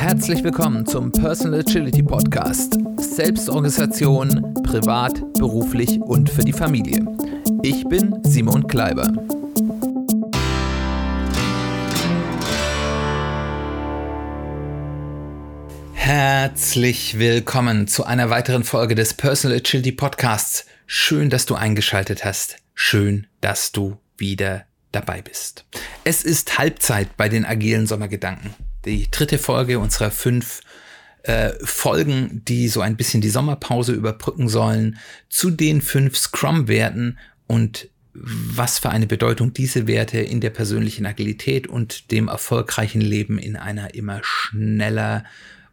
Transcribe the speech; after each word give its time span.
Herzlich 0.00 0.42
willkommen 0.42 0.86
zum 0.86 1.12
Personal 1.12 1.60
Agility 1.60 2.02
Podcast. 2.02 2.78
Selbstorganisation, 2.96 4.54
privat, 4.62 5.20
beruflich 5.34 6.00
und 6.00 6.30
für 6.30 6.40
die 6.40 6.54
Familie. 6.54 7.04
Ich 7.62 7.84
bin 7.84 8.18
Simon 8.22 8.66
Kleiber. 8.66 9.12
Herzlich 15.92 17.18
willkommen 17.18 17.86
zu 17.86 18.06
einer 18.06 18.30
weiteren 18.30 18.64
Folge 18.64 18.94
des 18.94 19.12
Personal 19.12 19.58
Agility 19.58 19.92
Podcasts. 19.92 20.64
Schön, 20.86 21.28
dass 21.28 21.44
du 21.44 21.56
eingeschaltet 21.56 22.24
hast. 22.24 22.56
Schön, 22.72 23.26
dass 23.42 23.70
du 23.70 23.98
wieder 24.16 24.64
dabei 24.92 25.20
bist. 25.20 25.66
Es 26.04 26.24
ist 26.24 26.56
Halbzeit 26.58 27.18
bei 27.18 27.28
den 27.28 27.44
agilen 27.44 27.86
Sommergedanken. 27.86 28.54
Die 28.84 29.10
dritte 29.10 29.38
Folge 29.38 29.78
unserer 29.78 30.10
fünf 30.10 30.60
äh, 31.22 31.52
Folgen, 31.62 32.42
die 32.46 32.68
so 32.68 32.80
ein 32.80 32.96
bisschen 32.96 33.20
die 33.20 33.28
Sommerpause 33.28 33.92
überbrücken 33.92 34.48
sollen, 34.48 34.98
zu 35.28 35.50
den 35.50 35.82
fünf 35.82 36.16
Scrum-Werten 36.16 37.18
und 37.46 37.88
was 38.12 38.78
für 38.78 38.90
eine 38.90 39.06
Bedeutung 39.06 39.52
diese 39.52 39.86
Werte 39.86 40.18
in 40.18 40.40
der 40.40 40.50
persönlichen 40.50 41.06
Agilität 41.06 41.66
und 41.66 42.10
dem 42.10 42.28
erfolgreichen 42.28 43.00
Leben 43.00 43.38
in 43.38 43.56
einer 43.56 43.94
immer 43.94 44.20
schneller 44.22 45.24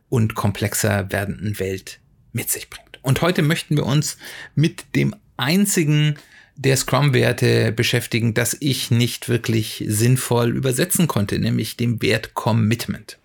und 0.09 0.35
komplexer 0.35 1.11
werdenden 1.11 1.59
Welt 1.59 1.99
mit 2.31 2.51
sich 2.51 2.69
bringt. 2.69 2.99
Und 3.01 3.21
heute 3.21 3.41
möchten 3.41 3.75
wir 3.75 3.85
uns 3.85 4.17
mit 4.53 4.95
dem 4.95 5.15
einzigen 5.37 6.15
der 6.59 6.75
Scrum-Werte 6.75 7.71
beschäftigen, 7.71 8.33
das 8.33 8.57
ich 8.59 8.89
nicht 8.89 9.29
wirklich 9.29 9.83
sinnvoll 9.87 10.55
übersetzen 10.55 11.07
konnte, 11.07 11.37
nämlich 11.37 11.77
dem 11.77 12.01
Wert 12.01 12.33
Commitment. 12.33 13.19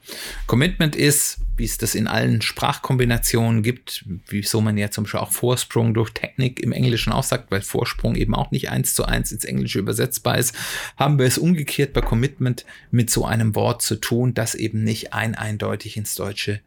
Commitment 0.47 0.95
ist, 0.95 1.39
wie 1.57 1.65
es 1.65 1.79
das 1.79 1.95
in 1.95 2.07
allen 2.07 2.43
Sprachkombinationen 2.43 3.63
gibt, 3.63 4.05
wieso 4.29 4.61
man 4.61 4.77
ja 4.77 4.91
zum 4.91 5.05
Beispiel 5.05 5.21
auch 5.21 5.33
Vorsprung 5.33 5.95
durch 5.95 6.11
Technik 6.11 6.61
im 6.61 6.73
Englischen 6.73 7.11
auch 7.11 7.23
sagt, 7.23 7.51
weil 7.51 7.63
Vorsprung 7.63 8.17
eben 8.17 8.35
auch 8.35 8.51
nicht 8.51 8.69
eins 8.69 8.95
zu 8.95 9.07
eins 9.07 9.33
ins 9.33 9.45
Englische 9.45 9.79
übersetzbar 9.79 10.37
ist, 10.37 10.55
haben 10.99 11.19
wir 11.19 11.25
es 11.25 11.39
umgekehrt 11.39 11.95
bei 11.95 12.03
Commitment 12.03 12.67
mit 12.91 13.09
so 13.09 13.25
einem 13.25 13.55
Wort 13.55 13.81
zu 13.81 13.97
tun, 13.97 14.35
das 14.35 14.55
eben 14.55 14.85
nicht 14.85 15.15
ein 15.15 15.35
eindeutig 15.35 15.97
ins 15.97 16.15
Deutsche 16.17 16.61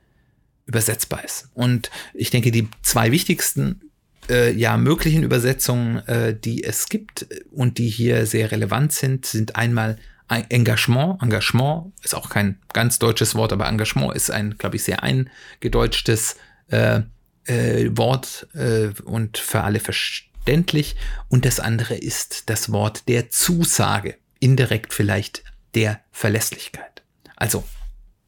übersetzbar 0.66 1.24
ist. 1.24 1.50
Und 1.54 1.92
ich 2.16 2.32
denke, 2.32 2.50
die 2.50 2.68
zwei 2.82 3.12
wichtigsten 3.12 3.85
äh, 4.30 4.52
ja 4.52 4.78
möglichen 4.78 5.24
Übersetzungen, 5.24 6.06
äh, 6.08 6.38
die 6.38 6.64
es 6.64 6.90
gibt 6.90 7.28
und 7.52 7.78
die 7.78 7.90
hier 7.90 8.26
sehr 8.26 8.52
relevant 8.52 8.94
sind, 8.94 9.26
sind 9.26 9.56
einmal 9.56 9.98
Engagement. 10.28 11.22
Engagement 11.22 11.94
ist 12.04 12.16
auch 12.16 12.30
kein 12.30 12.58
ganz 12.74 12.98
deutsches 13.00 13.36
Wort, 13.36 13.54
aber 13.54 13.68
Engagement 13.68 14.16
ist 14.16 14.32
ein, 14.32 14.58
glaube 14.58 14.78
ich, 14.78 14.84
sehr 14.84 15.04
eingedeutschtes 15.04 16.38
äh, 16.70 17.02
äh, 17.46 17.90
Wort 17.96 18.48
äh, 18.54 18.90
und 19.04 19.38
für 19.38 19.62
alle 19.62 19.80
verständlich. 19.80 20.96
Und 21.30 21.46
das 21.46 21.60
andere 21.60 21.96
ist 21.96 22.50
das 22.50 22.72
Wort 22.72 23.08
der 23.08 23.30
Zusage, 23.30 24.18
indirekt 24.40 24.94
vielleicht 24.94 25.44
der 25.76 26.00
Verlässlichkeit. 26.12 27.04
Also 27.36 27.64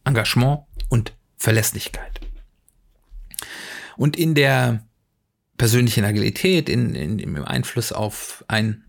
Engagement 0.06 0.62
und 0.90 1.14
Verlässlichkeit. 1.38 2.20
Und 3.96 4.16
in 4.16 4.36
der 4.36 4.84
persönlichen 5.58 6.06
Agilität, 6.06 6.70
in, 6.70 6.96
in, 6.96 7.20
im 7.20 7.44
Einfluss 7.44 7.92
auf 7.92 8.46
ein 8.48 8.84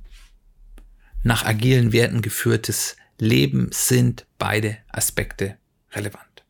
nach 1.22 1.44
agilen 1.44 1.92
Werten 1.92 2.22
geführtes 2.22 2.96
Leben 3.18 3.70
sind 3.72 4.26
beide 4.38 4.78
Aspekte 4.88 5.56
relevant. 5.92 6.44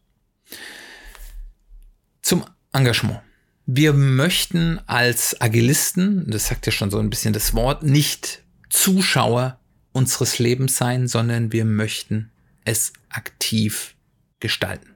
Zum 2.21 2.45
Engagement. 2.73 3.21
Wir 3.65 3.93
möchten 3.93 4.81
als 4.87 5.41
Agilisten, 5.41 6.31
das 6.31 6.49
sagt 6.49 6.67
ja 6.67 6.73
schon 6.73 6.91
so 6.91 6.99
ein 6.99 7.11
bisschen 7.11 7.33
das 7.33 7.55
Wort, 7.55 7.83
nicht 7.83 8.43
Zuschauer 8.71 9.61
unseres 9.93 10.39
Lebens 10.39 10.77
sein, 10.77 11.09
sondern 11.09 11.53
wir 11.53 11.65
möchten 11.65 12.31
es 12.65 12.93
aktiv 13.09 13.95
gestalten. 14.41 14.95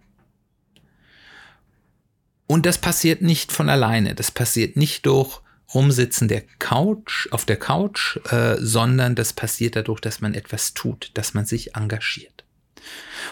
Und 2.52 2.66
das 2.66 2.76
passiert 2.76 3.22
nicht 3.22 3.50
von 3.50 3.70
alleine. 3.70 4.14
Das 4.14 4.30
passiert 4.30 4.76
nicht 4.76 5.06
durch 5.06 5.40
Rumsitzen 5.72 6.28
der 6.28 6.42
Couch, 6.58 7.26
auf 7.30 7.46
der 7.46 7.56
Couch, 7.56 8.18
äh, 8.30 8.56
sondern 8.58 9.14
das 9.14 9.32
passiert 9.32 9.74
dadurch, 9.74 10.00
dass 10.00 10.20
man 10.20 10.34
etwas 10.34 10.74
tut, 10.74 11.12
dass 11.14 11.32
man 11.32 11.46
sich 11.46 11.76
engagiert. 11.76 12.44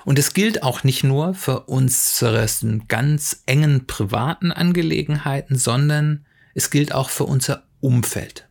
Und 0.07 0.19
es 0.19 0.33
gilt 0.33 0.63
auch 0.63 0.85
nicht 0.85 1.05
nur 1.05 1.35
für 1.35 1.61
unsere 1.65 2.49
ganz 2.89 3.43
engen 3.45 3.87
privaten 3.87 4.53
Angelegenheiten, 4.53 5.59
sondern 5.59 6.25
es 6.55 6.71
gilt 6.71 6.95
auch 6.95 7.11
für 7.11 7.25
unser 7.25 7.65
Umfeld. 7.81 8.49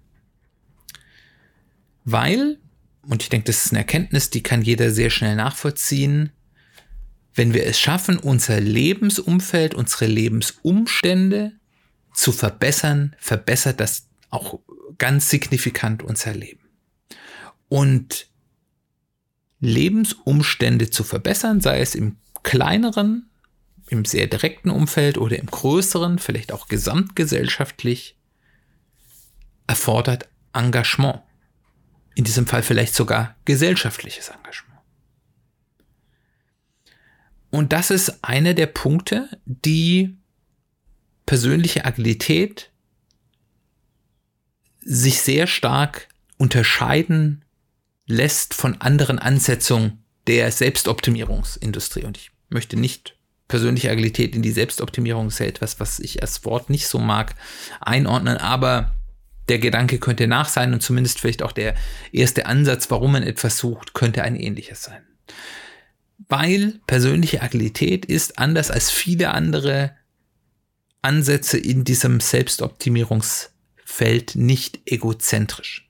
Weil, 2.05 2.59
und 3.07 3.23
ich 3.23 3.29
denke, 3.29 3.47
das 3.47 3.65
ist 3.65 3.71
eine 3.71 3.79
Erkenntnis, 3.79 4.29
die 4.29 4.43
kann 4.43 4.61
jeder 4.61 4.91
sehr 4.91 5.09
schnell 5.09 5.35
nachvollziehen, 5.35 6.31
wenn 7.39 7.53
wir 7.53 7.65
es 7.65 7.79
schaffen, 7.79 8.19
unser 8.19 8.59
Lebensumfeld, 8.59 9.73
unsere 9.73 10.07
Lebensumstände 10.07 11.53
zu 12.13 12.33
verbessern, 12.33 13.15
verbessert 13.17 13.79
das 13.79 14.09
auch 14.29 14.59
ganz 14.97 15.29
signifikant 15.29 16.03
unser 16.03 16.33
Leben. 16.33 16.67
Und 17.69 18.27
Lebensumstände 19.61 20.89
zu 20.89 21.05
verbessern, 21.05 21.61
sei 21.61 21.79
es 21.79 21.95
im 21.95 22.17
kleineren, 22.43 23.29
im 23.87 24.03
sehr 24.03 24.27
direkten 24.27 24.69
Umfeld 24.69 25.17
oder 25.17 25.39
im 25.39 25.45
größeren, 25.45 26.19
vielleicht 26.19 26.51
auch 26.51 26.67
gesamtgesellschaftlich, 26.67 28.17
erfordert 29.65 30.27
Engagement. 30.51 31.21
In 32.15 32.25
diesem 32.25 32.47
Fall 32.47 32.63
vielleicht 32.63 32.95
sogar 32.95 33.37
gesellschaftliches 33.45 34.27
Engagement. 34.27 34.68
Und 37.51 37.73
das 37.73 37.89
ist 37.89 38.23
einer 38.23 38.53
der 38.53 38.67
Punkte, 38.67 39.29
die 39.45 40.17
persönliche 41.25 41.85
Agilität 41.85 42.71
sich 44.81 45.21
sehr 45.21 45.47
stark 45.47 46.07
unterscheiden 46.37 47.43
lässt 48.05 48.53
von 48.53 48.81
anderen 48.81 49.19
Ansetzungen 49.19 50.03
der 50.27 50.51
Selbstoptimierungsindustrie. 50.51 52.05
Und 52.05 52.17
ich 52.17 52.31
möchte 52.49 52.77
nicht 52.77 53.15
persönliche 53.47 53.91
Agilität 53.91 54.35
in 54.35 54.41
die 54.41 54.51
Selbstoptimierung 54.51 55.27
ist 55.27 55.39
ja 55.39 55.47
etwas, 55.47 55.79
was 55.79 55.99
ich 55.99 56.21
als 56.21 56.45
Wort 56.45 56.69
nicht 56.69 56.87
so 56.87 56.99
mag, 56.99 57.35
einordnen, 57.81 58.37
aber 58.37 58.95
der 59.49 59.57
Gedanke 59.57 59.97
könnte 59.97 60.27
nach 60.27 60.47
sein 60.47 60.73
und 60.73 60.81
zumindest 60.81 61.19
vielleicht 61.19 61.41
auch 61.41 61.51
der 61.51 61.75
erste 62.11 62.45
Ansatz, 62.45 62.91
warum 62.91 63.13
man 63.13 63.23
etwas 63.23 63.57
sucht, 63.57 63.95
könnte 63.95 64.23
ein 64.23 64.35
ähnliches 64.35 64.83
sein 64.83 65.03
weil 66.29 66.79
persönliche 66.87 67.41
Agilität 67.41 68.05
ist 68.05 68.39
anders 68.39 68.71
als 68.71 68.89
viele 68.91 69.31
andere 69.31 69.91
Ansätze 71.01 71.57
in 71.57 71.83
diesem 71.83 72.19
Selbstoptimierungsfeld 72.19 74.35
nicht 74.35 74.79
egozentrisch. 74.85 75.89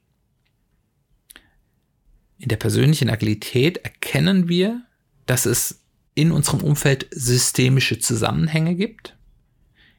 In 2.38 2.48
der 2.48 2.58
persönlichen 2.58 3.10
Agilität 3.10 3.80
erkennen 3.80 4.48
wir, 4.48 4.84
dass 5.26 5.46
es 5.46 5.82
in 6.16 6.32
unserem 6.32 6.62
Umfeld 6.62 7.08
systemische 7.12 8.00
Zusammenhänge 8.00 8.76
gibt, 8.76 9.18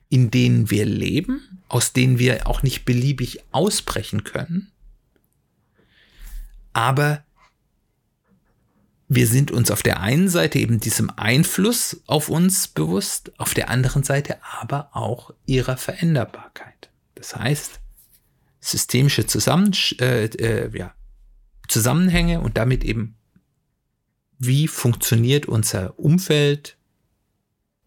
in 0.09 0.31
denen 0.31 0.71
wir 0.71 0.87
leben, 0.87 1.63
aus 1.69 1.93
denen 1.93 2.19
wir 2.19 2.47
auch 2.47 2.63
nicht 2.63 2.87
beliebig 2.87 3.41
ausbrechen 3.53 4.25
können, 4.25 4.73
aber 6.73 7.25
wir 9.13 9.27
sind 9.27 9.51
uns 9.51 9.73
auf 9.73 9.83
der 9.83 9.99
einen 9.99 10.29
Seite 10.29 10.61
eben 10.61 10.79
diesem 10.79 11.11
Einfluss 11.11 12.01
auf 12.07 12.29
uns 12.29 12.69
bewusst, 12.69 13.33
auf 13.41 13.55
der 13.55 13.69
anderen 13.69 14.05
Seite 14.05 14.39
aber 14.45 14.91
auch 14.93 15.35
ihrer 15.47 15.77
Veränderbarkeit. 15.77 16.91
Das 17.17 17.35
heißt, 17.35 17.81
systemische 18.61 19.27
Zusammen 19.27 19.73
äh, 19.99 20.27
äh, 20.27 20.79
ja, 20.79 20.95
Zusammenhänge 21.67 22.41
und 22.41 22.57
damit 22.57 22.85
eben, 22.85 23.17
wie 24.39 24.69
funktioniert 24.69 25.47
unser 25.47 25.99
Umfeld 25.99 26.77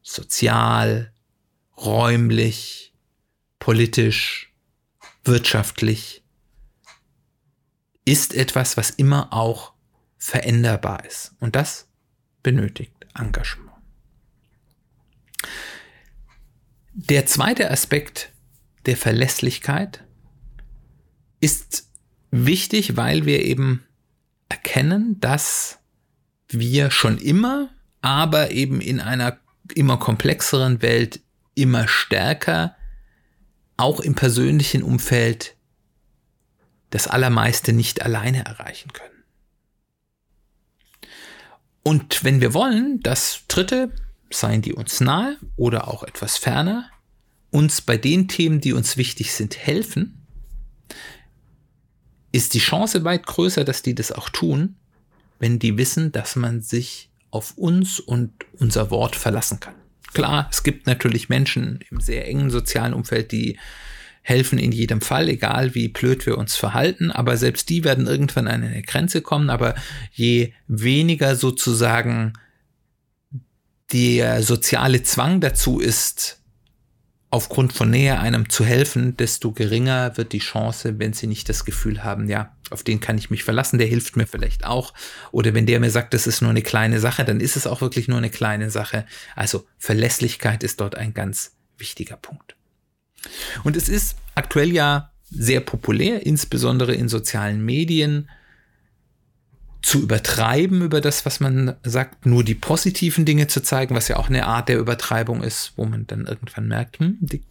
sozial, 0.01 1.13
räumlich, 1.77 2.93
politisch, 3.59 4.51
wirtschaftlich, 5.23 6.21
ist 8.03 8.33
etwas, 8.33 8.75
was 8.75 8.89
immer 8.89 9.31
auch 9.31 9.72
veränderbar 10.23 11.03
ist. 11.05 11.33
Und 11.41 11.57
das 11.57 11.89
benötigt 12.43 12.93
Engagement. 13.13 13.71
Der 16.93 17.25
zweite 17.25 17.69
Aspekt 17.69 18.31
der 18.85 18.95
Verlässlichkeit 18.95 20.01
ist 21.41 21.89
wichtig, 22.31 22.95
weil 22.95 23.25
wir 23.25 23.43
eben 23.43 23.83
erkennen, 24.47 25.19
dass 25.19 25.79
wir 26.47 26.89
schon 26.89 27.17
immer, 27.17 27.69
aber 27.99 28.51
eben 28.51 28.79
in 28.79 29.01
einer 29.01 29.39
immer 29.75 29.97
komplexeren 29.97 30.81
Welt 30.81 31.19
immer 31.53 31.89
stärker, 31.89 32.77
auch 33.75 33.99
im 33.99 34.15
persönlichen 34.15 34.83
Umfeld, 34.83 35.57
das 36.91 37.09
Allermeiste 37.09 37.73
nicht 37.73 38.03
alleine 38.03 38.45
erreichen 38.45 38.93
können. 38.93 39.12
Und 41.83 42.23
wenn 42.23 42.41
wir 42.41 42.53
wollen, 42.53 43.01
dass 43.01 43.43
Dritte, 43.47 43.91
seien 44.29 44.61
die 44.61 44.73
uns 44.73 44.99
nahe 45.01 45.37
oder 45.57 45.87
auch 45.87 46.03
etwas 46.03 46.37
ferner, 46.37 46.89
uns 47.51 47.81
bei 47.81 47.97
den 47.97 48.27
Themen, 48.27 48.61
die 48.61 48.73
uns 48.73 48.97
wichtig 48.97 49.33
sind, 49.33 49.57
helfen, 49.57 50.25
ist 52.31 52.55
die 52.55 52.59
Chance 52.59 53.03
weit 53.03 53.27
größer, 53.27 53.63
dass 53.63 53.83
die 53.83 53.93
das 53.93 54.11
auch 54.11 54.29
tun, 54.29 54.75
wenn 55.39 55.59
die 55.59 55.77
wissen, 55.77 56.11
dass 56.11 56.35
man 56.35 56.61
sich 56.61 57.11
auf 57.29 57.57
uns 57.57 57.99
und 57.99 58.31
unser 58.53 58.89
Wort 58.89 59.15
verlassen 59.15 59.59
kann. 59.59 59.75
Klar, 60.13 60.47
es 60.51 60.63
gibt 60.63 60.87
natürlich 60.87 61.29
Menschen 61.29 61.79
im 61.89 61.99
sehr 61.99 62.27
engen 62.27 62.49
sozialen 62.49 62.93
Umfeld, 62.93 63.31
die 63.31 63.59
helfen 64.23 64.57
in 64.57 64.71
jedem 64.71 65.01
Fall, 65.01 65.29
egal 65.29 65.75
wie 65.75 65.89
blöd 65.89 66.25
wir 66.25 66.37
uns 66.37 66.55
verhalten, 66.55 67.11
aber 67.11 67.37
selbst 67.37 67.69
die 67.69 67.83
werden 67.83 68.07
irgendwann 68.07 68.47
an 68.47 68.63
eine 68.63 68.81
Grenze 68.81 69.21
kommen, 69.21 69.49
aber 69.49 69.75
je 70.11 70.53
weniger 70.67 71.35
sozusagen 71.35 72.33
der 73.91 74.41
soziale 74.41 75.03
Zwang 75.03 75.41
dazu 75.41 75.79
ist, 75.79 76.39
aufgrund 77.29 77.73
von 77.73 77.89
Nähe 77.89 78.19
einem 78.19 78.49
zu 78.49 78.63
helfen, 78.63 79.17
desto 79.17 79.51
geringer 79.51 80.17
wird 80.17 80.33
die 80.33 80.39
Chance, 80.39 80.99
wenn 80.99 81.13
sie 81.13 81.27
nicht 81.27 81.49
das 81.49 81.65
Gefühl 81.65 82.03
haben, 82.03 82.29
ja, 82.29 82.55
auf 82.69 82.83
den 82.83 82.99
kann 82.99 83.17
ich 83.17 83.29
mich 83.29 83.43
verlassen, 83.43 83.79
der 83.79 83.87
hilft 83.87 84.15
mir 84.15 84.27
vielleicht 84.27 84.65
auch. 84.65 84.93
Oder 85.31 85.53
wenn 85.53 85.65
der 85.65 85.79
mir 85.79 85.89
sagt, 85.89 86.13
das 86.13 86.27
ist 86.27 86.41
nur 86.41 86.51
eine 86.51 86.61
kleine 86.61 86.99
Sache, 86.99 87.25
dann 87.25 87.39
ist 87.39 87.55
es 87.55 87.67
auch 87.67 87.81
wirklich 87.81 88.07
nur 88.07 88.19
eine 88.19 88.29
kleine 88.29 88.69
Sache. 88.69 89.05
Also 89.35 89.65
Verlässlichkeit 89.79 90.63
ist 90.63 90.79
dort 90.79 90.95
ein 90.95 91.13
ganz 91.13 91.55
wichtiger 91.77 92.17
Punkt. 92.17 92.55
Und 93.63 93.75
es 93.75 93.89
ist 93.89 94.17
aktuell 94.35 94.71
ja 94.71 95.11
sehr 95.29 95.61
populär, 95.61 96.25
insbesondere 96.25 96.93
in 96.93 97.09
sozialen 97.09 97.63
Medien, 97.63 98.29
zu 99.83 100.01
übertreiben 100.01 100.81
über 100.81 101.01
das, 101.01 101.25
was 101.25 101.41
man 101.41 101.75
sagt, 101.83 102.25
nur 102.25 102.43
die 102.43 102.55
positiven 102.55 103.25
Dinge 103.25 103.47
zu 103.47 103.61
zeigen, 103.61 103.95
was 103.95 104.07
ja 104.07 104.15
auch 104.15 104.29
eine 104.29 104.45
Art 104.45 104.69
der 104.69 104.79
Übertreibung 104.79 105.43
ist, 105.43 105.73
wo 105.75 105.85
man 105.85 106.07
dann 106.07 106.25
irgendwann 106.25 106.67
merkt, 106.69 106.99
hm, 106.99 107.17
die, 107.19 107.43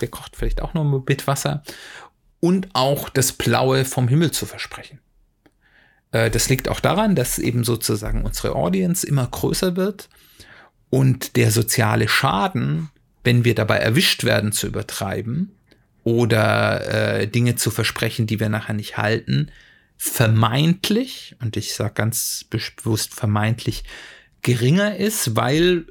der 0.00 0.08
kocht 0.08 0.36
vielleicht 0.36 0.62
auch 0.62 0.72
nur 0.72 1.04
mit 1.06 1.26
Wasser. 1.26 1.64
Und 2.38 2.68
auch 2.74 3.08
das 3.08 3.32
Blaue 3.32 3.84
vom 3.84 4.06
Himmel 4.06 4.30
zu 4.30 4.46
versprechen. 4.46 5.00
Äh, 6.12 6.30
das 6.30 6.48
liegt 6.48 6.68
auch 6.68 6.80
daran, 6.80 7.16
dass 7.16 7.38
eben 7.40 7.64
sozusagen 7.64 8.24
unsere 8.24 8.54
Audience 8.54 9.06
immer 9.06 9.26
größer 9.26 9.76
wird 9.76 10.08
und 10.90 11.36
der 11.36 11.50
soziale 11.50 12.08
Schaden, 12.08 12.90
wenn 13.24 13.44
wir 13.44 13.54
dabei 13.54 13.78
erwischt 13.78 14.24
werden 14.24 14.52
zu 14.52 14.66
übertreiben 14.66 15.52
oder 16.04 17.20
äh, 17.20 17.26
Dinge 17.28 17.56
zu 17.56 17.70
versprechen, 17.70 18.26
die 18.26 18.40
wir 18.40 18.48
nachher 18.48 18.74
nicht 18.74 18.96
halten, 18.96 19.50
vermeintlich, 19.96 21.36
und 21.42 21.56
ich 21.56 21.74
sage 21.74 21.92
ganz 21.94 22.46
bewusst 22.48 23.14
vermeintlich, 23.14 23.84
geringer 24.42 24.96
ist, 24.96 25.36
weil 25.36 25.84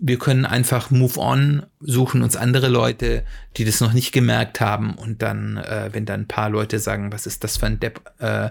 wir 0.00 0.18
können 0.18 0.44
einfach 0.44 0.90
move 0.90 1.18
on, 1.20 1.64
suchen 1.80 2.22
uns 2.22 2.36
andere 2.36 2.68
Leute, 2.68 3.24
die 3.56 3.64
das 3.64 3.80
noch 3.80 3.92
nicht 3.92 4.12
gemerkt 4.12 4.60
haben 4.60 4.94
und 4.94 5.22
dann, 5.22 5.56
äh, 5.56 5.90
wenn 5.92 6.04
dann 6.04 6.22
ein 6.22 6.28
paar 6.28 6.50
Leute 6.50 6.80
sagen, 6.80 7.12
was 7.12 7.26
ist 7.26 7.44
das 7.44 7.58
für 7.58 7.66
ein 7.66 7.78
Depp, 7.78 8.02
äh, 8.18 8.46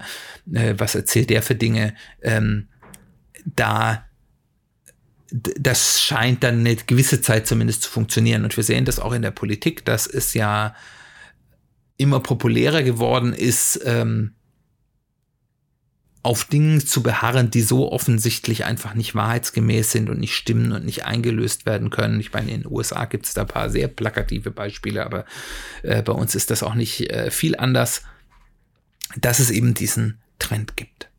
äh, 0.54 0.76
was 0.78 0.96
erzählt 0.96 1.30
der 1.30 1.44
für 1.44 1.56
Dinge, 1.56 1.96
ähm, 2.22 2.69
da 3.46 4.06
das 5.35 6.00
scheint 6.00 6.44
dann 6.44 6.59
eine 6.59 6.75
gewisse 6.75 7.19
Zeit 7.19 7.47
zumindest 7.47 7.81
zu 7.81 7.89
funktionieren. 7.89 8.44
Und 8.44 8.56
wir 8.56 8.63
sehen 8.63 8.85
das 8.85 9.00
auch 9.00 9.13
in 9.13 9.24
der 9.24 9.31
Politik, 9.31 9.83
dass 9.83 10.06
es 10.06 10.35
ja 10.35 10.75
immer 11.97 12.19
populärer 12.19 12.83
geworden 12.83 13.33
ist, 13.33 13.81
ähm, 13.83 14.35
auf 16.21 16.45
Dingen 16.45 16.85
zu 16.85 17.01
beharren, 17.01 17.50
die 17.50 17.62
so 17.62 17.91
offensichtlich 17.91 18.63
einfach 18.63 18.94
nicht 18.94 19.15
wahrheitsgemäß 19.15 19.91
sind 19.91 20.09
und 20.09 20.19
nicht 20.19 20.35
stimmen 20.35 20.71
und 20.71 20.85
nicht 20.85 21.03
eingelöst 21.06 21.65
werden 21.65 21.89
können. 21.89 22.19
Ich 22.19 22.31
meine, 22.31 22.51
in 22.51 22.62
den 22.62 22.71
USA 22.71 23.06
gibt 23.06 23.25
es 23.25 23.33
da 23.33 23.41
ein 23.41 23.47
paar 23.47 23.71
sehr 23.71 23.88
plakative 23.88 24.51
Beispiele, 24.51 25.03
aber 25.03 25.25
äh, 25.81 26.03
bei 26.03 26.13
uns 26.13 26.35
ist 26.35 26.51
das 26.51 26.62
auch 26.62 26.75
nicht 26.75 27.09
äh, 27.09 27.31
viel 27.31 27.57
anders, 27.57 28.03
dass 29.18 29.39
es 29.39 29.50
eben 29.50 29.74
diesen 29.74 30.21
Trend 30.38 30.77
gibt. 30.77 31.09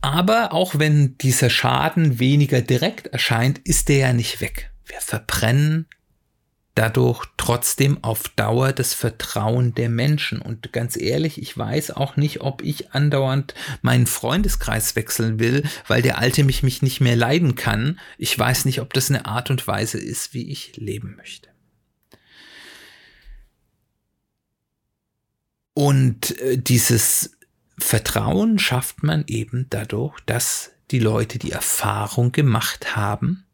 Aber 0.00 0.52
auch 0.52 0.78
wenn 0.78 1.18
dieser 1.18 1.50
Schaden 1.50 2.18
weniger 2.18 2.60
direkt 2.62 3.08
erscheint, 3.08 3.58
ist 3.58 3.88
der 3.88 3.98
ja 3.98 4.12
nicht 4.12 4.40
weg. 4.40 4.70
Wir 4.86 5.00
verbrennen 5.00 5.86
dadurch 6.78 7.24
trotzdem 7.36 8.04
auf 8.04 8.28
Dauer 8.28 8.72
das 8.72 8.94
Vertrauen 8.94 9.74
der 9.74 9.88
Menschen. 9.88 10.40
Und 10.40 10.72
ganz 10.72 10.96
ehrlich, 10.96 11.42
ich 11.42 11.58
weiß 11.58 11.90
auch 11.90 12.16
nicht, 12.16 12.40
ob 12.40 12.62
ich 12.62 12.92
andauernd 12.92 13.54
meinen 13.82 14.06
Freundeskreis 14.06 14.94
wechseln 14.94 15.40
will, 15.40 15.64
weil 15.88 16.02
der 16.02 16.18
Alte 16.18 16.44
mich, 16.44 16.62
mich 16.62 16.80
nicht 16.80 17.00
mehr 17.00 17.16
leiden 17.16 17.56
kann. 17.56 17.98
Ich 18.16 18.38
weiß 18.38 18.64
nicht, 18.64 18.80
ob 18.80 18.92
das 18.92 19.10
eine 19.10 19.26
Art 19.26 19.50
und 19.50 19.66
Weise 19.66 19.98
ist, 19.98 20.34
wie 20.34 20.52
ich 20.52 20.76
leben 20.76 21.16
möchte. 21.16 21.48
Und 25.74 26.38
äh, 26.40 26.58
dieses 26.58 27.37
Vertrauen 27.78 28.58
schafft 28.58 29.02
man 29.02 29.24
eben 29.26 29.66
dadurch, 29.70 30.18
dass 30.26 30.72
die 30.90 30.98
Leute 30.98 31.38
die 31.38 31.52
Erfahrung 31.52 32.32
gemacht 32.32 32.96
haben, 32.96 33.44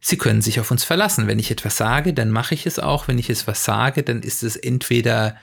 Sie 0.00 0.16
können 0.16 0.42
sich 0.42 0.60
auf 0.60 0.70
uns 0.70 0.84
verlassen. 0.84 1.26
Wenn 1.26 1.38
ich 1.38 1.50
etwas 1.50 1.76
sage, 1.76 2.14
dann 2.14 2.30
mache 2.30 2.54
ich 2.54 2.66
es 2.66 2.78
auch. 2.78 3.08
Wenn 3.08 3.18
ich 3.18 3.30
es 3.30 3.46
was 3.46 3.64
sage, 3.64 4.02
dann 4.02 4.22
ist 4.22 4.42
es 4.42 4.56
entweder 4.56 5.36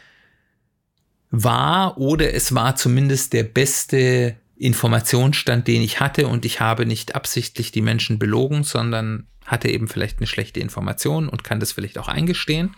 wahr 1.29 1.97
oder 1.97 2.33
es 2.33 2.55
war 2.55 2.75
zumindest 2.75 3.33
der 3.33 3.43
beste 3.43 4.37
Informationsstand, 4.55 5.67
den 5.67 5.81
ich 5.81 5.99
hatte 5.99 6.27
und 6.27 6.45
ich 6.45 6.61
habe 6.61 6.85
nicht 6.85 7.15
absichtlich 7.15 7.71
die 7.71 7.81
Menschen 7.81 8.17
belogen, 8.17 8.63
sondern 8.63 9.27
hatte 9.45 9.69
eben 9.69 9.87
vielleicht 9.87 10.17
eine 10.17 10.27
schlechte 10.27 10.61
Information 10.61 11.27
und 11.27 11.43
kann 11.43 11.59
das 11.59 11.73
vielleicht 11.73 11.97
auch 11.97 12.07
eingestehen. 12.07 12.75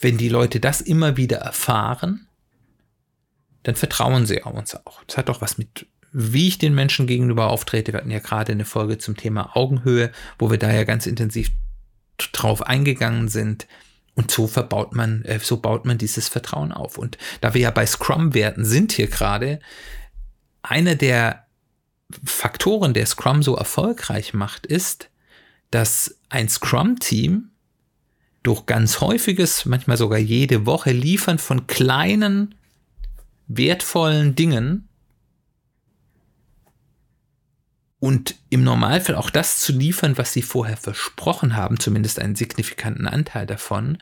Wenn 0.00 0.18
die 0.18 0.28
Leute 0.28 0.60
das 0.60 0.80
immer 0.80 1.16
wieder 1.16 1.38
erfahren, 1.38 2.27
dann 3.68 3.76
vertrauen 3.76 4.24
sie 4.24 4.40
uns 4.40 4.74
auch. 4.74 5.04
Das 5.04 5.18
hat 5.18 5.28
doch 5.28 5.42
was 5.42 5.58
mit 5.58 5.86
wie 6.10 6.48
ich 6.48 6.56
den 6.56 6.74
Menschen 6.74 7.06
gegenüber 7.06 7.50
auftrete. 7.50 7.92
Wir 7.92 7.98
hatten 7.98 8.10
ja 8.10 8.18
gerade 8.18 8.52
eine 8.52 8.64
Folge 8.64 8.96
zum 8.96 9.14
Thema 9.14 9.54
Augenhöhe, 9.54 10.10
wo 10.38 10.50
wir 10.50 10.56
da 10.56 10.72
ja 10.72 10.84
ganz 10.84 11.06
intensiv 11.06 11.50
drauf 12.32 12.62
eingegangen 12.62 13.28
sind. 13.28 13.66
Und 14.14 14.30
so 14.30 14.46
verbaut 14.46 14.94
man, 14.94 15.22
äh, 15.26 15.38
so 15.38 15.58
baut 15.58 15.84
man 15.84 15.98
dieses 15.98 16.28
Vertrauen 16.28 16.72
auf. 16.72 16.96
Und 16.96 17.18
da 17.42 17.52
wir 17.52 17.60
ja 17.60 17.70
bei 17.70 17.84
Scrum-Werten 17.84 18.64
sind 18.64 18.92
hier 18.92 19.08
gerade, 19.08 19.60
einer 20.62 20.94
der 20.94 21.44
Faktoren, 22.24 22.94
der 22.94 23.04
Scrum 23.04 23.42
so 23.42 23.54
erfolgreich 23.54 24.32
macht, 24.32 24.64
ist, 24.64 25.10
dass 25.70 26.16
ein 26.30 26.48
Scrum-Team 26.48 27.50
durch 28.42 28.64
ganz 28.64 29.02
häufiges, 29.02 29.66
manchmal 29.66 29.98
sogar 29.98 30.18
jede 30.18 30.64
Woche 30.64 30.90
Liefern 30.90 31.38
von 31.38 31.66
kleinen, 31.66 32.54
wertvollen 33.48 34.34
Dingen 34.34 34.88
und 38.00 38.36
im 38.50 38.62
Normalfall 38.62 39.16
auch 39.16 39.30
das 39.30 39.58
zu 39.58 39.72
liefern, 39.72 40.16
was 40.18 40.32
sie 40.32 40.42
vorher 40.42 40.76
versprochen 40.76 41.56
haben, 41.56 41.80
zumindest 41.80 42.20
einen 42.20 42.36
signifikanten 42.36 43.08
Anteil 43.08 43.46
davon, 43.46 43.98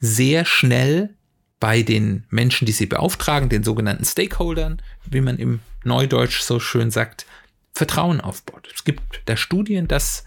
sehr 0.00 0.44
schnell 0.44 1.14
bei 1.60 1.82
den 1.82 2.24
Menschen, 2.30 2.66
die 2.66 2.72
sie 2.72 2.86
beauftragen, 2.86 3.48
den 3.48 3.64
sogenannten 3.64 4.04
Stakeholdern, 4.04 4.80
wie 5.04 5.20
man 5.20 5.38
im 5.38 5.60
Neudeutsch 5.82 6.40
so 6.40 6.60
schön 6.60 6.90
sagt, 6.90 7.26
Vertrauen 7.72 8.20
aufbaut. 8.20 8.68
Es 8.74 8.84
gibt 8.84 9.22
da 9.26 9.36
Studien, 9.36 9.88
dass 9.88 10.24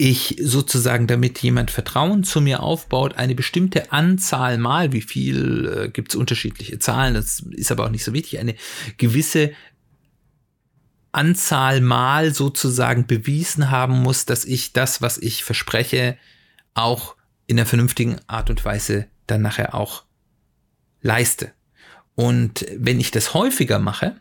ich 0.00 0.36
sozusagen, 0.42 1.06
damit 1.06 1.40
jemand 1.40 1.70
Vertrauen 1.70 2.24
zu 2.24 2.40
mir 2.40 2.62
aufbaut, 2.62 3.16
eine 3.16 3.34
bestimmte 3.34 3.92
Anzahl 3.92 4.56
mal, 4.56 4.92
wie 4.92 5.02
viel 5.02 5.66
äh, 5.66 5.88
gibt 5.90 6.12
es 6.12 6.16
unterschiedliche 6.16 6.78
Zahlen, 6.78 7.12
das 7.12 7.40
ist 7.50 7.70
aber 7.70 7.84
auch 7.84 7.90
nicht 7.90 8.04
so 8.04 8.14
wichtig, 8.14 8.38
eine 8.38 8.54
gewisse 8.96 9.52
Anzahl 11.12 11.82
Mal 11.82 12.32
sozusagen 12.32 13.06
bewiesen 13.06 13.70
haben 13.70 14.00
muss, 14.00 14.24
dass 14.24 14.46
ich 14.46 14.72
das, 14.72 15.02
was 15.02 15.18
ich 15.18 15.44
verspreche, 15.44 16.16
auch 16.72 17.14
in 17.46 17.58
einer 17.58 17.66
vernünftigen 17.66 18.16
Art 18.26 18.48
und 18.48 18.64
Weise 18.64 19.06
dann 19.26 19.42
nachher 19.42 19.74
auch 19.74 20.04
leiste. 21.02 21.52
Und 22.14 22.64
wenn 22.74 23.00
ich 23.00 23.10
das 23.10 23.34
häufiger 23.34 23.78
mache, 23.78 24.16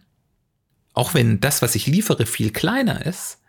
auch 0.94 1.14
wenn 1.14 1.40
das, 1.40 1.62
was 1.62 1.76
ich 1.76 1.88
liefere, 1.88 2.26
viel 2.26 2.52
kleiner 2.52 3.06
ist, 3.06 3.40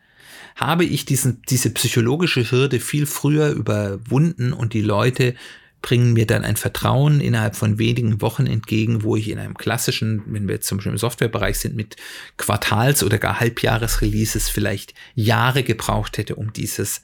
habe 0.56 0.84
ich 0.84 1.04
diesen, 1.04 1.42
diese 1.48 1.70
psychologische 1.70 2.50
Hürde 2.50 2.80
viel 2.80 3.06
früher 3.06 3.50
überwunden 3.50 4.52
und 4.52 4.74
die 4.74 4.82
Leute 4.82 5.34
bringen 5.82 6.12
mir 6.12 6.26
dann 6.26 6.44
ein 6.44 6.56
Vertrauen 6.56 7.20
innerhalb 7.20 7.56
von 7.56 7.78
wenigen 7.78 8.20
Wochen 8.20 8.46
entgegen, 8.46 9.02
wo 9.02 9.16
ich 9.16 9.28
in 9.28 9.38
einem 9.38 9.56
klassischen, 9.56 10.22
wenn 10.26 10.46
wir 10.46 10.56
jetzt 10.56 10.66
zum 10.66 10.78
Beispiel 10.78 10.92
im 10.92 10.98
Softwarebereich 10.98 11.58
sind, 11.58 11.74
mit 11.74 11.96
Quartals- 12.36 13.02
oder 13.02 13.18
gar 13.18 13.40
Halbjahresreleases 13.40 14.48
vielleicht 14.48 14.94
Jahre 15.14 15.62
gebraucht 15.62 16.18
hätte, 16.18 16.36
um 16.36 16.52
dieses 16.52 17.02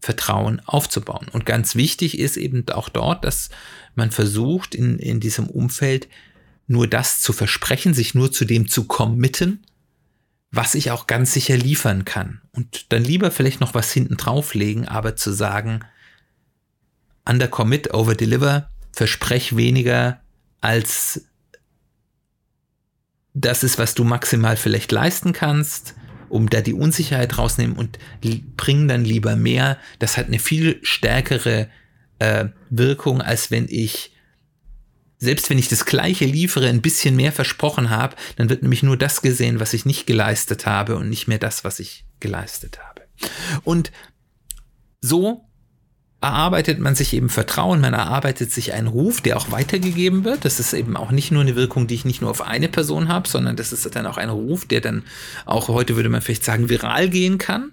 Vertrauen 0.00 0.60
aufzubauen. 0.66 1.28
Und 1.32 1.46
ganz 1.46 1.74
wichtig 1.74 2.18
ist 2.18 2.36
eben 2.36 2.68
auch 2.70 2.88
dort, 2.88 3.24
dass 3.24 3.50
man 3.94 4.10
versucht, 4.10 4.74
in, 4.74 4.98
in 4.98 5.20
diesem 5.20 5.48
Umfeld 5.48 6.08
nur 6.66 6.86
das 6.86 7.20
zu 7.20 7.32
versprechen, 7.32 7.94
sich 7.94 8.14
nur 8.14 8.32
zu 8.32 8.44
dem 8.44 8.68
zu 8.68 8.84
committen, 8.84 9.60
was 10.50 10.74
ich 10.74 10.90
auch 10.90 11.06
ganz 11.06 11.32
sicher 11.32 11.56
liefern 11.56 12.04
kann. 12.04 12.40
Und 12.52 12.92
dann 12.92 13.04
lieber 13.04 13.30
vielleicht 13.30 13.60
noch 13.60 13.74
was 13.74 13.92
hinten 13.92 14.16
drauflegen, 14.16 14.88
aber 14.88 15.16
zu 15.16 15.32
sagen, 15.32 15.80
under 17.24 17.48
commit, 17.48 17.94
over 17.94 18.14
deliver, 18.14 18.70
versprech 18.92 19.56
weniger 19.56 20.20
als 20.60 21.26
das 23.32 23.62
ist, 23.62 23.78
was 23.78 23.94
du 23.94 24.02
maximal 24.02 24.56
vielleicht 24.56 24.90
leisten 24.90 25.32
kannst, 25.32 25.94
um 26.28 26.50
da 26.50 26.60
die 26.60 26.74
Unsicherheit 26.74 27.38
rausnehmen 27.38 27.76
und 27.76 27.98
bring 28.56 28.88
dann 28.88 29.04
lieber 29.04 29.36
mehr. 29.36 29.78
Das 30.00 30.16
hat 30.16 30.26
eine 30.26 30.40
viel 30.40 30.80
stärkere 30.82 31.68
äh, 32.18 32.46
Wirkung, 32.70 33.22
als 33.22 33.50
wenn 33.52 33.66
ich 33.68 34.12
selbst 35.20 35.50
wenn 35.50 35.58
ich 35.58 35.68
das 35.68 35.84
gleiche 35.84 36.24
liefere, 36.24 36.68
ein 36.68 36.80
bisschen 36.80 37.14
mehr 37.14 37.30
versprochen 37.30 37.90
habe, 37.90 38.16
dann 38.36 38.48
wird 38.48 38.62
nämlich 38.62 38.82
nur 38.82 38.96
das 38.96 39.20
gesehen, 39.20 39.60
was 39.60 39.74
ich 39.74 39.84
nicht 39.84 40.06
geleistet 40.06 40.66
habe 40.66 40.96
und 40.96 41.10
nicht 41.10 41.28
mehr 41.28 41.38
das, 41.38 41.62
was 41.62 41.78
ich 41.78 42.04
geleistet 42.20 42.80
habe. 42.82 43.02
Und 43.62 43.92
so 45.02 45.44
erarbeitet 46.22 46.78
man 46.78 46.94
sich 46.94 47.12
eben 47.14 47.28
Vertrauen, 47.28 47.80
man 47.80 47.94
erarbeitet 47.94 48.50
sich 48.50 48.72
einen 48.72 48.88
Ruf, 48.88 49.20
der 49.20 49.36
auch 49.36 49.50
weitergegeben 49.50 50.24
wird. 50.24 50.44
Das 50.44 50.60
ist 50.60 50.72
eben 50.72 50.96
auch 50.96 51.10
nicht 51.10 51.30
nur 51.30 51.42
eine 51.42 51.56
Wirkung, 51.56 51.86
die 51.86 51.94
ich 51.94 52.04
nicht 52.04 52.20
nur 52.20 52.30
auf 52.30 52.42
eine 52.42 52.68
Person 52.68 53.08
habe, 53.08 53.28
sondern 53.28 53.56
das 53.56 53.72
ist 53.72 53.94
dann 53.94 54.06
auch 54.06 54.18
ein 54.18 54.28
Ruf, 54.28 54.66
der 54.66 54.80
dann 54.80 55.04
auch 55.46 55.68
heute 55.68 55.96
würde 55.96 56.08
man 56.08 56.20
vielleicht 56.20 56.44
sagen, 56.44 56.68
viral 56.68 57.08
gehen 57.08 57.38
kann. 57.38 57.72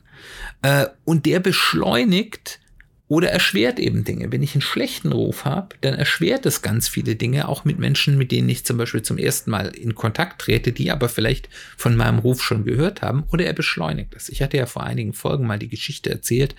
Äh, 0.62 0.88
und 1.04 1.26
der 1.26 1.40
beschleunigt 1.40 2.60
oder 3.10 3.30
erschwert 3.30 3.80
eben 3.80 4.04
Dinge. 4.04 4.32
Wenn 4.32 4.44
ich 4.44 4.54
einen 4.54 4.62
schlechten 4.62 5.14
Ruf 5.14 5.46
habe, 5.46 5.76
dann 5.80 5.94
erschwert 5.94 6.46
es 6.46 6.62
ganz 6.62 6.90
viele 6.90 7.16
Dinge, 7.16 7.48
auch 7.48 7.64
mit 7.64 7.80
Menschen, 7.80 8.18
mit 8.18 8.32
denen 8.32 8.50
ich 8.50 8.66
zum 8.66 8.78
Beispiel 8.78 9.02
zum 9.02 9.18
ersten 9.18 9.50
Mal 9.50 9.68
in 9.68 9.96
Kontakt 9.96 10.42
trete, 10.42 10.74
die 10.74 10.92
aber 10.92 11.08
vielleicht 11.08 11.48
von 11.78 11.96
meinem 11.96 12.20
Ruf 12.20 12.44
schon 12.44 12.66
gehört 12.66 13.02
haben, 13.02 13.24
oder 13.32 13.46
er 13.46 13.54
beschleunigt 13.54 14.14
es. 14.16 14.28
Ich 14.28 14.42
hatte 14.42 14.58
ja 14.58 14.66
vor 14.66 14.84
einigen 14.84 15.14
Folgen 15.14 15.48
mal 15.48 15.60
die 15.60 15.70
Geschichte 15.70 16.10
erzählt, 16.10 16.56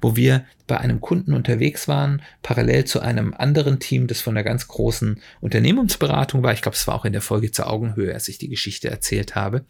wo 0.00 0.16
wir 0.16 0.44
bei 0.66 0.78
einem 0.78 1.00
Kunden 1.00 1.34
unterwegs 1.34 1.86
waren, 1.86 2.22
parallel 2.42 2.84
zu 2.84 3.00
einem 3.00 3.32
anderen 3.34 3.78
Team, 3.78 4.08
das 4.08 4.20
von 4.20 4.36
einer 4.36 4.44
ganz 4.44 4.66
großen 4.66 5.20
Unternehmensberatung 5.40 6.42
war. 6.42 6.52
Ich 6.52 6.62
glaube, 6.62 6.76
es 6.76 6.86
war 6.88 6.96
auch 6.96 7.04
in 7.04 7.12
der 7.12 7.22
Folge 7.22 7.52
zur 7.52 7.70
Augenhöhe, 7.70 8.12
als 8.12 8.26
ich 8.28 8.38
die 8.38 8.48
Geschichte 8.48 8.90
erzählt 8.90 9.36
habe. 9.36 9.64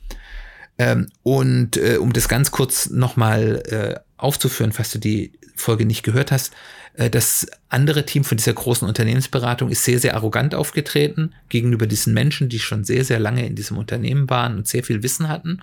Ähm, 0.79 1.09
und 1.23 1.77
äh, 1.77 1.99
um 1.99 2.15
das 2.15 2.29
ganz 2.29 2.51
kurz 2.51 2.89
nochmal 2.89 3.63
äh, 3.67 4.01
aufzuführen, 4.23 4.73
falls 4.73 4.91
du 4.91 4.99
die 4.99 5.33
Folge 5.55 5.87
nicht 5.87 6.03
gehört 6.03 6.33
hast, 6.33 6.53
äh, 6.95 7.11
das 7.11 7.47
andere 7.69 8.07
Team 8.07 8.25
von 8.25 8.37
dieser 8.37 8.53
großen 8.53 8.87
Unternehmensberatung 8.87 9.71
ist 9.71 9.85
sehr, 9.85 9.99
sehr 9.99 10.15
arrogant 10.15 10.55
aufgetreten 10.55 11.35
gegenüber 11.49 11.87
diesen 11.87 12.15
Menschen, 12.15 12.49
die 12.49 12.59
schon 12.59 12.85
sehr, 12.85 13.05
sehr 13.05 13.21
lange 13.21 13.47
in 13.47 13.55
diesem 13.55 13.79
Unternehmen 13.79 14.29
waren 14.31 14.57
und 14.57 14.69
sehr 14.69 14.85
viel 14.85 15.03
Wissen 15.03 15.29
hatten. 15.29 15.63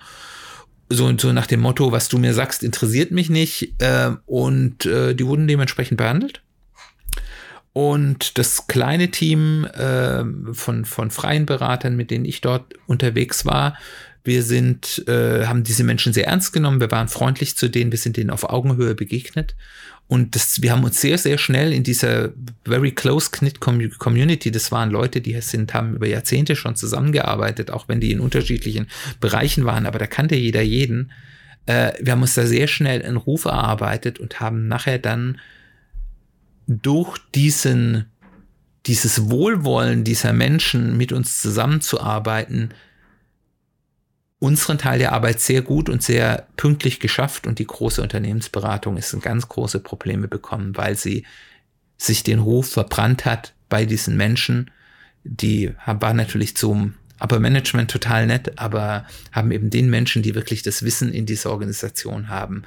So, 0.88 1.16
so 1.16 1.32
nach 1.32 1.46
dem 1.46 1.60
Motto, 1.60 1.92
was 1.92 2.08
du 2.08 2.18
mir 2.18 2.34
sagst, 2.34 2.64
interessiert 2.64 3.12
mich 3.12 3.30
nicht. 3.30 3.74
Äh, 3.78 4.12
und 4.26 4.86
äh, 4.86 5.14
die 5.14 5.26
wurden 5.26 5.46
dementsprechend 5.46 5.98
behandelt. 5.98 6.42
Und 7.72 8.36
das 8.36 8.66
kleine 8.66 9.12
Team 9.12 9.64
äh, 9.64 10.24
von, 10.52 10.84
von 10.84 11.10
freien 11.12 11.46
Beratern, 11.46 11.94
mit 11.94 12.10
denen 12.10 12.24
ich 12.24 12.40
dort 12.40 12.74
unterwegs 12.86 13.46
war, 13.46 13.76
wir 14.24 14.42
sind, 14.42 15.04
äh, 15.08 15.46
haben 15.46 15.64
diese 15.64 15.84
Menschen 15.84 16.12
sehr 16.12 16.26
ernst 16.26 16.52
genommen. 16.52 16.80
Wir 16.80 16.90
waren 16.90 17.08
freundlich 17.08 17.56
zu 17.56 17.68
denen. 17.68 17.90
Wir 17.90 17.98
sind 17.98 18.16
denen 18.16 18.30
auf 18.30 18.44
Augenhöhe 18.44 18.94
begegnet. 18.94 19.54
Und 20.10 20.34
das, 20.34 20.60
wir 20.60 20.72
haben 20.72 20.82
uns 20.82 21.00
sehr, 21.00 21.18
sehr 21.18 21.38
schnell 21.38 21.72
in 21.72 21.84
dieser 21.84 22.30
very 22.66 22.90
close 22.90 23.30
knit 23.30 23.60
Community, 23.60 24.50
das 24.50 24.72
waren 24.72 24.90
Leute, 24.90 25.20
die 25.20 25.40
sind, 25.40 25.72
haben 25.72 25.94
über 25.94 26.08
Jahrzehnte 26.08 26.56
schon 26.56 26.74
zusammengearbeitet, 26.74 27.70
auch 27.70 27.86
wenn 27.86 28.00
die 28.00 28.10
in 28.10 28.18
unterschiedlichen 28.18 28.88
Bereichen 29.20 29.66
waren, 29.66 29.86
aber 29.86 30.00
da 30.00 30.08
kannte 30.08 30.34
jeder 30.34 30.62
jeden. 30.62 31.12
Äh, 31.66 31.92
wir 32.00 32.14
haben 32.14 32.22
uns 32.22 32.34
da 32.34 32.44
sehr 32.44 32.66
schnell 32.66 33.04
einen 33.04 33.18
Ruf 33.18 33.44
erarbeitet 33.44 34.18
und 34.18 34.40
haben 34.40 34.66
nachher 34.66 34.98
dann 34.98 35.38
durch 36.66 37.16
diesen, 37.36 38.06
dieses 38.86 39.30
Wohlwollen 39.30 40.02
dieser 40.02 40.32
Menschen 40.32 40.96
mit 40.96 41.12
uns 41.12 41.40
zusammenzuarbeiten, 41.40 42.70
unseren 44.40 44.78
Teil 44.78 44.98
der 44.98 45.12
Arbeit 45.12 45.38
sehr 45.38 45.62
gut 45.62 45.88
und 45.88 46.02
sehr 46.02 46.46
pünktlich 46.56 46.98
geschafft 46.98 47.46
und 47.46 47.58
die 47.58 47.66
große 47.66 48.02
Unternehmensberatung 48.02 48.96
ist 48.96 49.12
in 49.12 49.20
ganz 49.20 49.48
große 49.48 49.80
Probleme 49.80 50.26
bekommen, 50.26 50.76
weil 50.76 50.96
sie 50.96 51.24
sich 51.98 52.24
den 52.24 52.40
Ruf 52.40 52.70
verbrannt 52.72 53.26
hat 53.26 53.52
bei 53.68 53.84
diesen 53.84 54.16
Menschen. 54.16 54.70
Die 55.24 55.72
waren 55.84 56.16
natürlich 56.16 56.56
zum 56.56 56.94
Upper 57.20 57.38
Management 57.38 57.90
total 57.90 58.26
nett, 58.26 58.58
aber 58.58 59.04
haben 59.30 59.50
eben 59.52 59.68
den 59.68 59.90
Menschen, 59.90 60.22
die 60.22 60.34
wirklich 60.34 60.62
das 60.62 60.82
Wissen 60.82 61.12
in 61.12 61.26
dieser 61.26 61.50
Organisation 61.50 62.30
haben, 62.30 62.62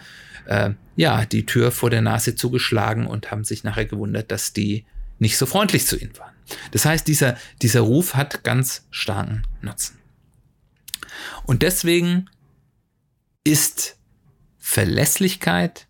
äh, 0.45 0.71
ja, 0.95 1.25
die 1.25 1.47
Tür 1.47 1.71
vor 1.71 1.89
der 1.89 2.01
Nase 2.01 2.35
zugeschlagen 2.35 3.07
und 3.07 3.31
haben 3.31 3.43
sich 3.43 3.63
nachher 3.63 3.85
gewundert, 3.85 4.31
dass 4.31 4.53
die 4.53 4.85
nicht 5.17 5.39
so 5.39 5.47
freundlich 5.47 5.87
zu 5.87 5.97
ihnen 5.97 6.15
waren. 6.19 6.33
Das 6.69 6.85
heißt, 6.85 7.07
dieser, 7.07 7.35
dieser 7.63 7.81
Ruf 7.81 8.13
hat 8.13 8.43
ganz 8.43 8.85
starken 8.91 9.41
Nutzen. 9.61 10.02
Und 11.45 11.61
deswegen 11.61 12.29
ist 13.43 13.97
Verlässlichkeit 14.57 15.87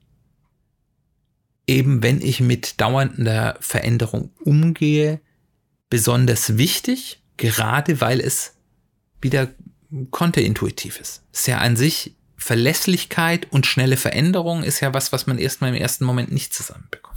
eben, 1.67 2.03
wenn 2.03 2.21
ich 2.21 2.39
mit 2.39 2.81
dauernder 2.81 3.57
Veränderung 3.59 4.31
umgehe, 4.43 5.21
besonders 5.89 6.57
wichtig, 6.57 7.21
gerade 7.37 8.01
weil 8.01 8.19
es 8.19 8.55
wieder 9.21 9.49
konterintuitiv 10.11 10.99
ist. 10.99 11.23
Ist 11.31 11.47
ja 11.47 11.59
an 11.59 11.75
sich 11.77 12.15
Verlässlichkeit 12.35 13.51
und 13.51 13.65
schnelle 13.65 13.95
Veränderung 13.95 14.63
ist 14.63 14.81
ja 14.81 14.93
was, 14.93 15.13
was 15.13 15.27
man 15.27 15.37
erstmal 15.37 15.69
im 15.69 15.81
ersten 15.81 16.03
Moment 16.03 16.31
nicht 16.31 16.53
zusammenbekommt. 16.53 17.13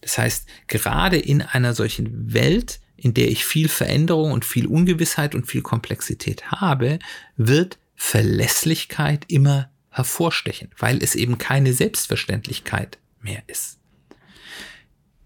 Das 0.00 0.18
heißt, 0.18 0.46
gerade 0.66 1.18
in 1.18 1.42
einer 1.42 1.74
solchen 1.74 2.32
Welt, 2.32 2.80
in 2.98 3.14
der 3.14 3.28
ich 3.30 3.44
viel 3.44 3.68
Veränderung 3.68 4.32
und 4.32 4.44
viel 4.44 4.66
Ungewissheit 4.66 5.34
und 5.34 5.46
viel 5.46 5.62
Komplexität 5.62 6.50
habe, 6.50 6.98
wird 7.36 7.78
Verlässlichkeit 7.94 9.24
immer 9.28 9.70
hervorstechen, 9.90 10.70
weil 10.78 11.02
es 11.02 11.14
eben 11.14 11.38
keine 11.38 11.72
Selbstverständlichkeit 11.72 12.98
mehr 13.20 13.42
ist. 13.46 13.78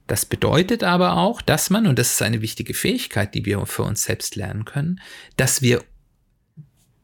Das 0.07 0.27
bedeutet 0.27 0.85
aber 0.85 1.17
auch, 1.17 1.41
dass 1.41 1.71
man, 1.71 1.87
und 1.87 1.99
das 1.99 2.13
ist 2.13 2.23
eine 2.23 2.43
wichtige 2.43 2.75
Fähigkeit, 2.75 3.35
die 3.35 3.47
wir 3.47 3.65
für 3.67 3.83
uns 3.83 4.03
selbst 4.03 4.37
lernen 4.37 4.65
können, 4.65 5.01
dass 5.37 5.63
wir 5.63 5.83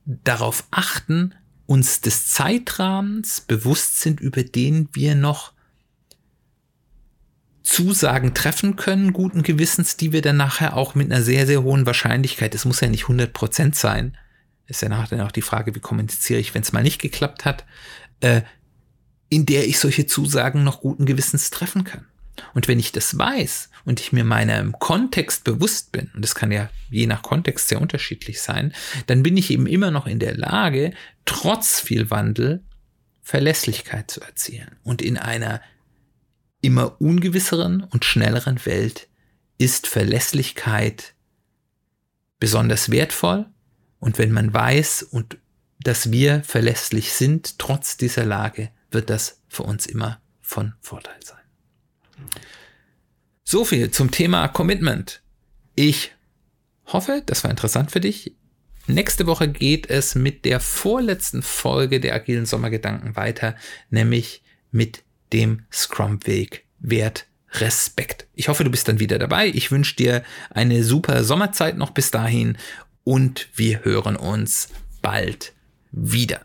darauf 0.04 0.64
achten, 0.70 1.34
uns 1.66 2.00
des 2.00 2.28
Zeitrahmens 2.28 3.42
bewusst 3.42 4.00
sind, 4.00 4.20
über 4.20 4.42
den 4.42 4.88
wir 4.92 5.14
noch 5.14 5.52
Zusagen 7.68 8.32
treffen 8.32 8.76
können, 8.76 9.12
guten 9.12 9.42
Gewissens, 9.42 9.98
die 9.98 10.10
wir 10.10 10.22
dann 10.22 10.38
nachher 10.38 10.74
auch 10.74 10.94
mit 10.94 11.12
einer 11.12 11.22
sehr, 11.22 11.46
sehr 11.46 11.62
hohen 11.62 11.84
Wahrscheinlichkeit, 11.84 12.54
es 12.54 12.64
muss 12.64 12.80
ja 12.80 12.88
nicht 12.88 13.02
100 13.02 13.30
Prozent 13.34 13.76
sein, 13.76 14.16
ist 14.66 14.80
ja 14.80 14.88
nachher 14.88 15.18
dann 15.18 15.26
auch 15.26 15.32
die 15.32 15.42
Frage, 15.42 15.74
wie 15.74 15.80
kommuniziere 15.80 16.40
ich, 16.40 16.54
wenn 16.54 16.62
es 16.62 16.72
mal 16.72 16.82
nicht 16.82 16.98
geklappt 16.98 17.44
hat, 17.44 17.66
äh, 18.20 18.40
in 19.28 19.44
der 19.44 19.68
ich 19.68 19.78
solche 19.78 20.06
Zusagen 20.06 20.64
noch 20.64 20.80
guten 20.80 21.04
Gewissens 21.04 21.50
treffen 21.50 21.84
kann. 21.84 22.06
Und 22.54 22.68
wenn 22.68 22.78
ich 22.78 22.90
das 22.90 23.18
weiß 23.18 23.68
und 23.84 24.00
ich 24.00 24.12
mir 24.12 24.24
meinem 24.24 24.72
Kontext 24.78 25.44
bewusst 25.44 25.92
bin, 25.92 26.10
und 26.14 26.24
das 26.24 26.34
kann 26.34 26.50
ja 26.50 26.70
je 26.88 27.06
nach 27.06 27.20
Kontext 27.20 27.68
sehr 27.68 27.82
unterschiedlich 27.82 28.40
sein, 28.40 28.72
dann 29.08 29.22
bin 29.22 29.36
ich 29.36 29.50
eben 29.50 29.66
immer 29.66 29.90
noch 29.90 30.06
in 30.06 30.20
der 30.20 30.34
Lage, 30.34 30.94
trotz 31.26 31.80
viel 31.80 32.10
Wandel 32.10 32.62
Verlässlichkeit 33.22 34.10
zu 34.10 34.22
erzielen. 34.22 34.76
Und 34.84 35.02
in 35.02 35.18
einer 35.18 35.60
immer 36.60 37.00
ungewisseren 37.00 37.84
und 37.84 38.04
schnelleren 38.04 38.64
Welt 38.66 39.08
ist 39.58 39.86
Verlässlichkeit 39.86 41.14
besonders 42.40 42.90
wertvoll. 42.90 43.46
Und 43.98 44.18
wenn 44.18 44.32
man 44.32 44.52
weiß 44.52 45.02
und 45.02 45.38
dass 45.80 46.10
wir 46.10 46.42
verlässlich 46.42 47.12
sind, 47.12 47.58
trotz 47.58 47.96
dieser 47.96 48.24
Lage, 48.24 48.70
wird 48.90 49.10
das 49.10 49.42
für 49.48 49.64
uns 49.64 49.86
immer 49.86 50.20
von 50.40 50.74
Vorteil 50.80 51.18
sein. 51.24 51.38
So 53.44 53.64
viel 53.64 53.90
zum 53.90 54.10
Thema 54.10 54.48
Commitment. 54.48 55.22
Ich 55.74 56.12
hoffe, 56.86 57.22
das 57.24 57.44
war 57.44 57.50
interessant 57.50 57.90
für 57.90 58.00
dich. 58.00 58.36
Nächste 58.86 59.26
Woche 59.26 59.48
geht 59.48 59.88
es 59.90 60.14
mit 60.14 60.44
der 60.44 60.60
vorletzten 60.60 61.42
Folge 61.42 62.00
der 62.00 62.14
agilen 62.14 62.46
Sommergedanken 62.46 63.16
weiter, 63.16 63.54
nämlich 63.90 64.42
mit 64.70 65.04
dem 65.32 65.64
Scrum-Weg 65.72 66.64
Wert 66.78 67.26
Respekt. 67.52 68.26
Ich 68.34 68.48
hoffe, 68.48 68.64
du 68.64 68.70
bist 68.70 68.88
dann 68.88 69.00
wieder 69.00 69.18
dabei. 69.18 69.48
Ich 69.48 69.70
wünsche 69.70 69.96
dir 69.96 70.22
eine 70.50 70.84
super 70.84 71.24
Sommerzeit 71.24 71.78
noch 71.78 71.90
bis 71.90 72.10
dahin 72.10 72.58
und 73.04 73.48
wir 73.54 73.84
hören 73.84 74.16
uns 74.16 74.68
bald 75.00 75.54
wieder. 75.90 76.40